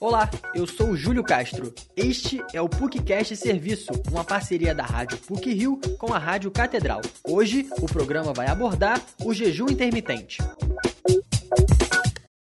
Olá, 0.00 0.30
eu 0.54 0.66
sou 0.66 0.90
o 0.90 0.96
Júlio 0.96 1.22
Castro. 1.22 1.74
Este 1.96 2.42
é 2.52 2.60
o 2.60 2.68
PUCcast 2.68 3.36
Serviço, 3.36 3.92
uma 4.10 4.24
parceria 4.24 4.74
da 4.74 4.84
Rádio 4.84 5.18
PUC 5.18 5.52
Rio 5.52 5.80
com 5.98 6.12
a 6.12 6.18
Rádio 6.18 6.50
Catedral. 6.50 7.00
Hoje, 7.24 7.68
o 7.80 7.86
programa 7.86 8.32
vai 8.32 8.48
abordar 8.48 9.00
o 9.24 9.32
jejum 9.32 9.66
intermitente. 9.68 10.38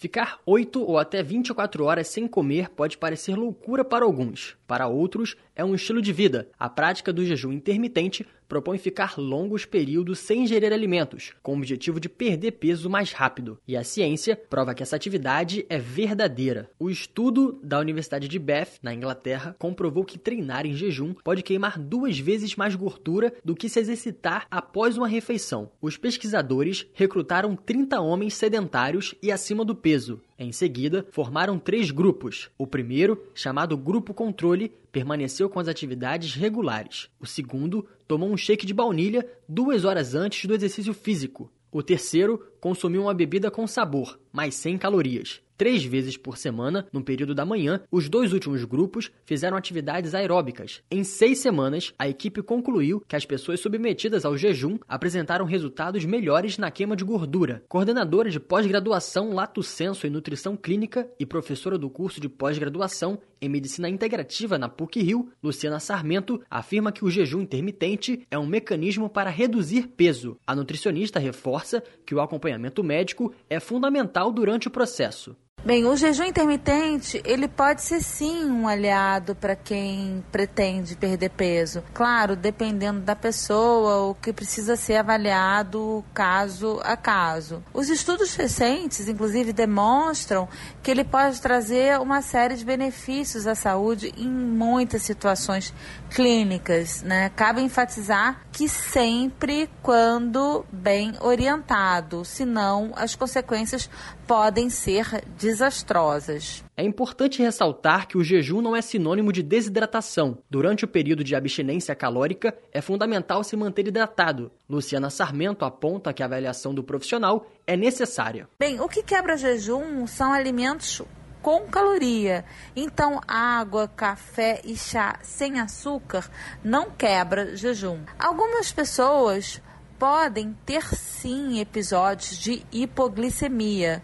Ficar 0.00 0.38
8 0.46 0.80
ou 0.80 0.96
até 0.96 1.22
24 1.22 1.84
horas 1.84 2.06
sem 2.06 2.28
comer 2.28 2.70
pode 2.70 2.96
parecer 2.96 3.34
loucura 3.34 3.84
para 3.84 4.04
alguns. 4.04 4.56
Para 4.66 4.86
outros, 4.86 5.34
é 5.56 5.64
um 5.64 5.74
estilo 5.74 6.00
de 6.00 6.12
vida. 6.12 6.48
A 6.56 6.68
prática 6.68 7.12
do 7.12 7.24
jejum 7.24 7.50
intermitente 7.50 8.24
propõe 8.48 8.78
ficar 8.78 9.18
longos 9.18 9.64
períodos 9.64 10.18
sem 10.18 10.44
ingerir 10.44 10.72
alimentos, 10.72 11.34
com 11.42 11.52
o 11.52 11.58
objetivo 11.58 12.00
de 12.00 12.08
perder 12.08 12.52
peso 12.52 12.88
mais 12.88 13.12
rápido. 13.12 13.58
E 13.68 13.76
a 13.76 13.84
ciência 13.84 14.34
prova 14.36 14.74
que 14.74 14.82
essa 14.82 14.96
atividade 14.96 15.66
é 15.68 15.78
verdadeira. 15.78 16.70
O 16.78 16.88
estudo 16.88 17.60
da 17.62 17.78
Universidade 17.78 18.26
de 18.26 18.38
Bath, 18.38 18.78
na 18.82 18.94
Inglaterra, 18.94 19.54
comprovou 19.58 20.04
que 20.04 20.18
treinar 20.18 20.64
em 20.64 20.74
jejum 20.74 21.14
pode 21.22 21.42
queimar 21.42 21.78
duas 21.78 22.18
vezes 22.18 22.56
mais 22.56 22.74
gordura 22.74 23.34
do 23.44 23.54
que 23.54 23.68
se 23.68 23.78
exercitar 23.78 24.46
após 24.50 24.96
uma 24.96 25.06
refeição. 25.06 25.70
Os 25.80 25.96
pesquisadores 25.96 26.86
recrutaram 26.94 27.54
30 27.54 28.00
homens 28.00 28.34
sedentários 28.34 29.14
e 29.22 29.30
acima 29.30 29.64
do 29.64 29.74
peso. 29.74 30.20
Em 30.38 30.52
seguida, 30.52 31.04
formaram 31.10 31.58
três 31.58 31.90
grupos. 31.90 32.48
O 32.56 32.66
primeiro, 32.66 33.20
chamado 33.34 33.76
Grupo 33.76 34.14
Controle, 34.14 34.72
permaneceu 34.90 35.48
com 35.48 35.60
as 35.60 35.68
atividades 35.68 36.34
regulares. 36.34 37.08
O 37.20 37.26
segundo 37.26 37.86
tomou 38.06 38.30
um 38.30 38.36
shake 38.36 38.66
de 38.66 38.74
baunilha 38.74 39.28
duas 39.48 39.84
horas 39.84 40.14
antes 40.14 40.46
do 40.46 40.54
exercício 40.54 40.94
físico. 40.94 41.50
O 41.70 41.82
terceiro 41.82 42.42
consumiu 42.60 43.02
uma 43.02 43.14
bebida 43.14 43.50
com 43.50 43.66
sabor, 43.66 44.18
mas 44.32 44.54
sem 44.54 44.78
calorias. 44.78 45.42
Três 45.58 45.84
vezes 45.84 46.16
por 46.16 46.38
semana, 46.38 46.86
no 46.92 47.02
período 47.02 47.34
da 47.34 47.44
manhã, 47.44 47.82
os 47.90 48.08
dois 48.08 48.32
últimos 48.32 48.64
grupos 48.64 49.10
fizeram 49.24 49.56
atividades 49.56 50.14
aeróbicas. 50.14 50.82
Em 50.88 51.02
seis 51.02 51.40
semanas, 51.40 51.92
a 51.98 52.08
equipe 52.08 52.40
concluiu 52.42 53.02
que 53.08 53.16
as 53.16 53.26
pessoas 53.26 53.58
submetidas 53.58 54.24
ao 54.24 54.36
jejum 54.36 54.78
apresentaram 54.88 55.44
resultados 55.44 56.04
melhores 56.04 56.58
na 56.58 56.70
queima 56.70 56.94
de 56.94 57.02
gordura. 57.02 57.64
Coordenadora 57.68 58.30
de 58.30 58.38
pós-graduação 58.38 59.34
Lato 59.34 59.60
Senso 59.60 60.06
em 60.06 60.10
Nutrição 60.10 60.56
Clínica 60.56 61.10
e 61.18 61.26
professora 61.26 61.76
do 61.76 61.90
curso 61.90 62.20
de 62.20 62.28
pós-graduação 62.28 63.18
em 63.40 63.48
Medicina 63.48 63.88
Integrativa 63.88 64.58
na 64.58 64.68
PUC-Rio, 64.68 65.30
Luciana 65.42 65.80
Sarmento, 65.80 66.40
afirma 66.50 66.92
que 66.92 67.04
o 67.04 67.10
jejum 67.10 67.40
intermitente 67.40 68.26
é 68.30 68.38
um 68.38 68.46
mecanismo 68.46 69.08
para 69.08 69.30
reduzir 69.30 69.88
peso. 69.88 70.38
A 70.46 70.54
nutricionista 70.54 71.18
reforça 71.18 71.82
que 72.04 72.14
o 72.14 72.20
acompanhamento 72.20 72.84
médico 72.84 73.34
é 73.48 73.58
fundamental 73.60 74.32
durante 74.32 74.68
o 74.68 74.70
processo. 74.70 75.36
Bem, 75.64 75.84
o 75.84 75.96
jejum 75.96 76.24
intermitente, 76.24 77.20
ele 77.24 77.48
pode 77.48 77.82
ser 77.82 78.00
sim 78.00 78.44
um 78.44 78.68
aliado 78.68 79.34
para 79.34 79.56
quem 79.56 80.24
pretende 80.30 80.94
perder 80.94 81.30
peso. 81.30 81.82
Claro, 81.92 82.36
dependendo 82.36 83.00
da 83.00 83.16
pessoa, 83.16 84.08
o 84.08 84.14
que 84.14 84.32
precisa 84.32 84.76
ser 84.76 84.96
avaliado 84.96 86.04
caso 86.14 86.80
a 86.84 86.96
caso. 86.96 87.62
Os 87.74 87.90
estudos 87.90 88.36
recentes, 88.36 89.08
inclusive, 89.08 89.52
demonstram 89.52 90.48
que 90.80 90.92
ele 90.92 91.04
pode 91.04 91.40
trazer 91.40 92.00
uma 92.00 92.22
série 92.22 92.54
de 92.54 92.64
benefícios 92.64 93.46
à 93.46 93.54
saúde 93.56 94.14
em 94.16 94.30
muitas 94.30 95.02
situações 95.02 95.74
clínicas, 96.08 97.02
né? 97.02 97.30
Cabe 97.30 97.60
enfatizar 97.60 98.42
que 98.52 98.68
sempre 98.68 99.68
quando 99.82 100.64
bem 100.72 101.14
orientado, 101.20 102.24
senão 102.24 102.92
as 102.96 103.14
consequências 103.14 103.90
podem 104.26 104.70
ser 104.70 105.24
desastrosas. 105.48 106.62
É 106.76 106.84
importante 106.84 107.42
ressaltar 107.42 108.06
que 108.06 108.18
o 108.18 108.22
jejum 108.22 108.60
não 108.60 108.76
é 108.76 108.82
sinônimo 108.82 109.32
de 109.32 109.42
desidratação. 109.42 110.36
Durante 110.50 110.84
o 110.84 110.88
período 110.88 111.24
de 111.24 111.34
abstinência 111.34 111.94
calórica, 111.94 112.54
é 112.70 112.82
fundamental 112.82 113.42
se 113.42 113.56
manter 113.56 113.88
hidratado. 113.88 114.52
Luciana 114.68 115.08
Sarmento 115.08 115.64
aponta 115.64 116.12
que 116.12 116.22
a 116.22 116.26
avaliação 116.26 116.74
do 116.74 116.84
profissional 116.84 117.46
é 117.66 117.78
necessária. 117.78 118.46
Bem, 118.58 118.78
o 118.78 118.88
que 118.88 119.02
quebra 119.02 119.38
jejum 119.38 120.06
são 120.06 120.34
alimentos 120.34 121.00
com 121.40 121.66
caloria. 121.66 122.44
Então, 122.76 123.18
água, 123.26 123.88
café 123.88 124.60
e 124.64 124.76
chá 124.76 125.18
sem 125.22 125.58
açúcar 125.58 126.28
não 126.62 126.90
quebra 126.90 127.56
jejum. 127.56 128.00
Algumas 128.18 128.70
pessoas 128.70 129.62
podem 129.98 130.56
ter 130.64 130.84
sim 130.94 131.58
episódios 131.58 132.38
de 132.38 132.64
hipoglicemia. 132.70 134.02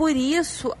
Por 0.00 0.16
isso, 0.16 0.74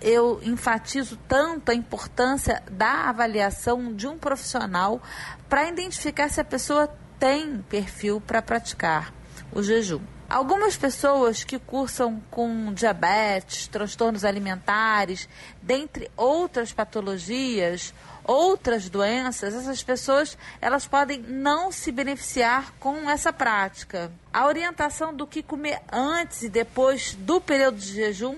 eu 0.00 0.40
enfatizo 0.42 1.16
tanto 1.28 1.70
a 1.70 1.74
importância 1.76 2.60
da 2.68 3.08
avaliação 3.08 3.94
de 3.94 4.08
um 4.08 4.18
profissional 4.18 5.00
para 5.48 5.68
identificar 5.68 6.28
se 6.28 6.40
a 6.40 6.44
pessoa 6.44 6.92
tem 7.16 7.58
perfil 7.68 8.20
para 8.20 8.42
praticar 8.42 9.14
o 9.52 9.62
jejum. 9.62 10.00
Algumas 10.28 10.76
pessoas 10.76 11.44
que 11.44 11.56
cursam 11.56 12.20
com 12.32 12.74
diabetes, 12.74 13.68
transtornos 13.68 14.24
alimentares, 14.24 15.28
dentre 15.62 16.10
outras 16.16 16.72
patologias, 16.72 17.94
outras 18.24 18.88
doenças, 18.88 19.54
essas 19.54 19.84
pessoas 19.84 20.36
elas 20.60 20.84
podem 20.84 21.20
não 21.20 21.70
se 21.70 21.92
beneficiar 21.92 22.72
com 22.80 23.08
essa 23.08 23.32
prática. 23.32 24.10
A 24.32 24.46
orientação 24.46 25.14
do 25.14 25.28
que 25.28 25.44
comer 25.44 25.80
antes 25.92 26.42
e 26.42 26.48
depois 26.48 27.14
do 27.14 27.40
período 27.40 27.76
de 27.76 27.92
jejum 27.92 28.36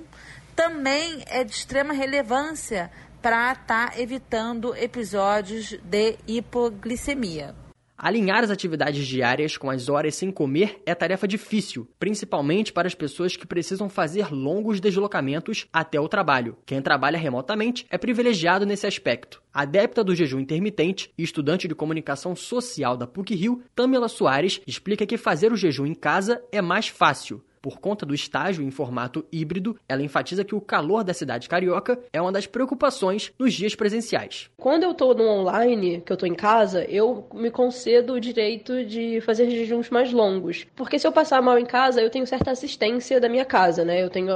também 0.56 1.22
é 1.26 1.44
de 1.44 1.52
extrema 1.52 1.92
relevância 1.92 2.90
para 3.20 3.52
estar 3.52 3.90
tá 3.90 4.00
evitando 4.00 4.74
episódios 4.74 5.78
de 5.84 6.16
hipoglicemia. 6.26 7.54
Alinhar 7.98 8.44
as 8.44 8.50
atividades 8.50 9.06
diárias 9.06 9.56
com 9.56 9.70
as 9.70 9.88
horas 9.88 10.14
sem 10.14 10.30
comer 10.30 10.82
é 10.84 10.94
tarefa 10.94 11.26
difícil, 11.26 11.88
principalmente 11.98 12.70
para 12.70 12.86
as 12.86 12.94
pessoas 12.94 13.36
que 13.36 13.46
precisam 13.46 13.88
fazer 13.88 14.30
longos 14.30 14.80
deslocamentos 14.80 15.66
até 15.72 15.98
o 15.98 16.08
trabalho. 16.08 16.58
Quem 16.66 16.82
trabalha 16.82 17.18
remotamente 17.18 17.86
é 17.90 17.96
privilegiado 17.96 18.66
nesse 18.66 18.86
aspecto. 18.86 19.42
Adepta 19.52 20.04
do 20.04 20.14
jejum 20.14 20.38
intermitente 20.38 21.10
e 21.16 21.22
estudante 21.22 21.66
de 21.66 21.74
comunicação 21.74 22.36
social 22.36 22.98
da 22.98 23.06
PUC-Rio, 23.06 23.62
Tamila 23.74 24.08
Soares 24.08 24.60
explica 24.66 25.06
que 25.06 25.16
fazer 25.16 25.50
o 25.50 25.56
jejum 25.56 25.86
em 25.86 25.94
casa 25.94 26.42
é 26.52 26.60
mais 26.60 26.88
fácil 26.88 27.42
por 27.66 27.80
conta 27.80 28.06
do 28.06 28.14
estágio 28.14 28.62
em 28.62 28.70
formato 28.70 29.26
híbrido, 29.32 29.76
ela 29.88 30.00
enfatiza 30.00 30.44
que 30.44 30.54
o 30.54 30.60
calor 30.60 31.02
da 31.02 31.12
cidade 31.12 31.48
carioca 31.48 31.98
é 32.12 32.22
uma 32.22 32.30
das 32.30 32.46
preocupações 32.46 33.32
nos 33.36 33.52
dias 33.52 33.74
presenciais. 33.74 34.48
Quando 34.56 34.84
eu 34.84 34.92
estou 34.92 35.16
no 35.16 35.28
online, 35.28 36.00
que 36.00 36.12
eu 36.12 36.14
estou 36.14 36.28
em 36.28 36.34
casa, 36.36 36.84
eu 36.84 37.26
me 37.34 37.50
concedo 37.50 38.12
o 38.12 38.20
direito 38.20 38.84
de 38.84 39.20
fazer 39.20 39.50
jejuns 39.50 39.90
mais 39.90 40.12
longos. 40.12 40.64
Porque 40.76 40.96
se 40.96 41.08
eu 41.08 41.10
passar 41.10 41.42
mal 41.42 41.58
em 41.58 41.66
casa, 41.66 42.00
eu 42.00 42.08
tenho 42.08 42.24
certa 42.24 42.52
assistência 42.52 43.20
da 43.20 43.28
minha 43.28 43.44
casa, 43.44 43.84
né? 43.84 44.00
Eu 44.00 44.10
tenho 44.10 44.30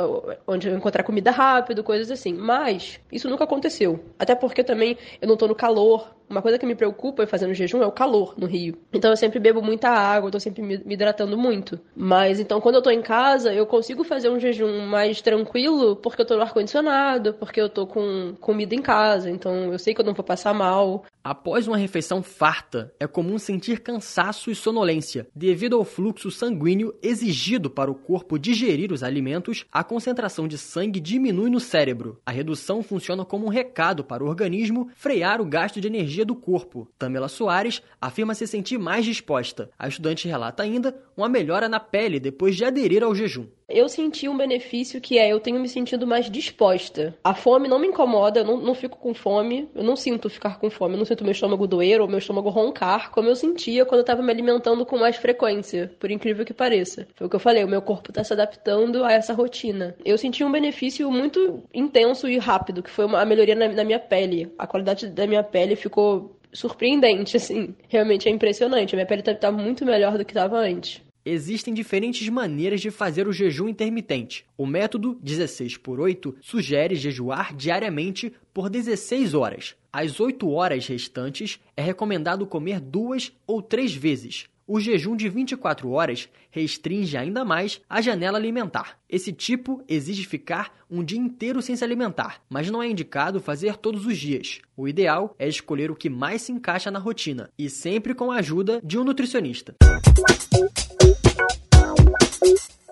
onde 0.45 0.67
eu 0.67 0.77
encontrar 0.77 1.05
comida 1.05 1.31
rápido, 1.31 1.85
coisas 1.85 2.11
assim. 2.11 2.35
Mas 2.35 2.99
isso 3.13 3.31
nunca 3.31 3.45
aconteceu. 3.45 4.01
Até 4.19 4.35
porque 4.35 4.65
também 4.65 4.99
eu 5.23 5.29
não 5.29 5.35
estou 5.35 5.47
no 5.47 5.55
calor, 5.55 6.17
uma 6.31 6.41
coisa 6.41 6.59
que 6.59 6.65
me 6.65 6.77
preocupa 6.77 7.27
fazendo 7.27 7.53
jejum 7.53 7.83
é 7.83 7.87
o 7.87 7.93
calor 7.93 8.35
no 8.39 8.47
Rio. 8.47 8.79
Então 8.93 9.11
eu 9.11 9.17
sempre 9.17 9.41
bebo 9.41 9.61
muita 9.61 9.91
água, 9.91 10.29
eu 10.29 10.33
tô 10.33 10.41
sempre 10.41 10.63
me 10.63 10.81
hidratando 10.87 11.37
muito. 11.37 11.79
Mas 11.95 12.39
então 12.39 12.61
quando 12.61 12.77
eu 12.77 12.83
tô 12.83 12.91
em 12.91 13.03
casa, 13.03 13.53
eu 13.53 13.67
consigo 13.67 14.05
fazer 14.05 14.31
um 14.31 14.39
jejum 14.39 14.87
mais 14.87 15.21
tranquilo 15.21 15.97
porque 15.97 16.23
eu 16.23 16.27
tô 16.27 16.37
no 16.37 16.43
ar-condicionado, 16.43 17.35
porque 17.35 17.61
eu 17.61 17.69
tô 17.69 17.87
com 17.87 18.35
comida 18.41 18.75
em 18.75 18.83
casa. 18.83 19.29
Então 19.29 19.73
eu 19.73 19.79
sei 19.79 19.93
que 19.93 20.01
eu 20.01 20.07
não 20.07 20.15
vou 20.15 20.25
passar 20.25 20.55
mal. 20.55 21.05
Após 21.23 21.69
uma 21.69 21.77
refeição 21.77 22.23
farta, 22.23 22.95
é 22.99 23.07
comum 23.07 23.39
sentir 23.39 23.81
cansaço 23.81 24.51
e 24.51 24.55
sonolência. 24.55 25.29
Devido 25.35 25.77
ao 25.77 25.85
fluxo 25.85 26.31
sanguíneo 26.31 26.95
exigido 27.03 27.69
para 27.69 27.91
o 27.91 27.95
corpo 27.95 28.39
digerir 28.39 28.91
os 28.91 29.03
alimentos, 29.03 29.67
a 29.71 29.85
concentração 29.85 30.49
de 30.49 30.57
sangue 30.57 30.99
diminui 30.99 31.51
no 31.51 31.61
cérebro. 31.61 32.19
A 32.25 32.31
redução 32.31 32.83
funciona 32.83 33.23
como 33.23 33.45
um 33.45 33.51
recado 33.51 34.03
para 34.03 34.25
o 34.25 34.29
organismo 34.29 34.89
frear 34.97 35.43
o 35.43 35.47
gasto 35.47 35.79
de 35.79 35.87
energia 35.87 36.25
do 36.25 36.35
corpo. 36.35 36.89
Tamela 36.99 37.29
Soares 37.29 37.83
afirma 38.01 38.35
se 38.35 38.47
sentir 38.47 38.79
mais 38.79 39.05
disposta. 39.05 39.71
A 39.79 39.89
estudante 39.89 40.27
relata 40.27 40.63
ainda 40.63 40.97
uma 41.15 41.29
melhora 41.29 41.69
na 41.69 41.79
pele 41.79 42.19
depois 42.19 42.57
de 42.57 42.65
aderir 42.65 43.03
ao 43.03 43.15
jejum 43.15 43.47
eu 43.71 43.89
senti 43.89 44.29
um 44.29 44.37
benefício 44.37 45.01
que 45.01 45.19
é 45.19 45.29
eu 45.29 45.41
tenho 45.41 45.61
me 45.61 45.69
sentido 45.69 46.07
mais 46.07 46.31
disposta. 46.31 47.15
A 47.25 47.35
fome 47.35 47.69
não 47.69 47.79
me 47.79 47.89
incomoda, 47.89 48.41
eu 48.41 48.45
não, 48.45 48.57
não 48.57 48.75
fico 48.75 48.99
com 48.99 49.15
fome, 49.15 49.69
eu 49.75 49.83
não 49.83 49.97
sinto 49.97 50.29
ficar 50.29 50.59
com 50.59 50.71
fome, 50.71 50.95
eu 50.95 50.99
não 50.99 51.05
sinto 51.05 51.25
meu 51.25 51.33
estômago 51.33 51.67
doer 51.67 52.01
ou 52.01 52.09
meu 52.09 52.19
estômago 52.19 52.49
roncar, 52.49 53.11
como 53.11 53.29
eu 53.29 53.37
sentia 53.37 53.85
quando 53.85 54.01
eu 54.01 54.05
tava 54.05 54.23
me 54.23 54.31
alimentando 54.31 54.85
com 54.85 54.99
mais 54.99 55.17
frequência, 55.17 55.93
por 55.99 56.11
incrível 56.11 56.45
que 56.45 56.55
pareça. 56.55 57.07
Foi 57.15 57.27
o 57.27 57.31
que 57.31 57.37
eu 57.37 57.41
falei, 57.41 57.65
o 57.65 57.69
meu 57.69 57.83
corpo 57.83 58.13
tá 58.13 58.25
se 58.25 58.33
adaptando 58.33 59.05
a 59.05 59.13
essa 59.13 59.33
rotina. 59.33 59.95
Eu 60.05 60.19
senti 60.19 60.45
um 60.45 60.53
benefício 60.53 61.11
muito 61.11 61.63
intenso 61.73 62.29
e 62.29 62.39
rápido, 62.39 62.83
que 62.83 62.91
foi 62.91 63.05
uma, 63.05 63.21
a 63.21 63.25
melhoria 63.25 63.55
na, 63.55 63.69
na 63.69 63.85
minha 63.85 63.99
pele. 63.99 64.53
A 64.59 64.67
qualidade 64.67 65.09
da 65.09 65.27
minha 65.27 65.43
pele 65.43 65.77
ficou 65.77 66.37
surpreendente, 66.53 67.37
assim. 67.39 67.75
Realmente 67.89 68.29
é 68.29 68.33
impressionante. 68.33 68.95
A 68.95 68.97
minha 68.97 69.07
pele 69.07 69.23
tá, 69.23 69.35
tá 69.35 69.53
muito 69.53 69.85
melhor 69.85 70.17
do 70.17 70.25
que 70.25 70.33
estava 70.33 70.59
antes. 70.59 71.03
Existem 71.25 71.75
diferentes 71.75 72.29
maneiras 72.29 72.81
de 72.81 72.91
fazer 72.91 73.29
o 73.29 73.33
jejum 73.33 73.69
intermitente. 73.69 74.47
O 74.57 74.67
método 74.67 75.19
16 75.23 75.77
por 75.77 76.01
8 76.01 76.37
sugere 76.41 76.95
jejuar 76.95 77.55
diariamente 77.55 78.33
por 78.55 78.71
16 78.71 79.35
horas. 79.35 79.77
Às 79.93 80.19
8 80.19 80.49
horas 80.49 80.87
restantes, 80.87 81.61
é 81.77 81.83
recomendado 81.83 82.47
comer 82.47 82.81
duas 82.81 83.33
ou 83.47 83.61
três 83.61 83.95
vezes. 83.95 84.47
O 84.73 84.79
jejum 84.79 85.17
de 85.17 85.29
24 85.29 85.91
horas 85.91 86.29
restringe 86.49 87.17
ainda 87.17 87.45
mais 87.45 87.81
a 87.91 88.01
janela 88.01 88.39
alimentar. 88.39 88.97
Esse 89.09 89.33
tipo 89.33 89.83
exige 89.89 90.25
ficar 90.25 90.73
um 90.89 91.03
dia 91.03 91.19
inteiro 91.19 91.61
sem 91.61 91.75
se 91.75 91.83
alimentar, 91.83 92.41
mas 92.49 92.71
não 92.71 92.81
é 92.81 92.89
indicado 92.89 93.41
fazer 93.41 93.77
todos 93.77 94.07
os 94.07 94.17
dias. 94.17 94.61
O 94.77 94.87
ideal 94.87 95.35
é 95.41 95.49
escolher 95.49 95.91
o 95.91 95.97
que 95.97 96.09
mais 96.09 96.43
se 96.43 96.53
encaixa 96.53 96.89
na 96.89 97.01
rotina 97.01 97.51
e 97.59 97.69
sempre 97.69 98.15
com 98.15 98.31
a 98.31 98.37
ajuda 98.37 98.81
de 98.85 98.97
um 98.97 99.03
nutricionista. 99.03 99.75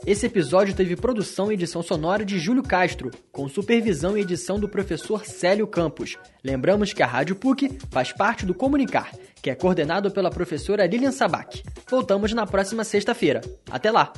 Esse 0.08 0.24
episódio 0.24 0.74
teve 0.74 0.96
produção 0.96 1.52
e 1.52 1.54
edição 1.54 1.82
sonora 1.82 2.24
de 2.24 2.38
Júlio 2.38 2.62
Castro, 2.62 3.10
com 3.30 3.46
supervisão 3.46 4.16
e 4.16 4.22
edição 4.22 4.58
do 4.58 4.66
professor 4.66 5.26
Célio 5.26 5.66
Campos. 5.66 6.16
Lembramos 6.42 6.94
que 6.94 7.02
a 7.02 7.06
Rádio 7.06 7.36
PUC 7.36 7.78
faz 7.90 8.10
parte 8.10 8.46
do 8.46 8.54
Comunicar, 8.54 9.12
que 9.42 9.50
é 9.50 9.54
coordenado 9.54 10.10
pela 10.10 10.30
professora 10.30 10.86
Lilian 10.86 11.12
Sabac. 11.12 11.62
Voltamos 11.90 12.32
na 12.32 12.46
próxima 12.46 12.84
sexta-feira. 12.84 13.42
Até 13.70 13.90
lá! 13.90 14.10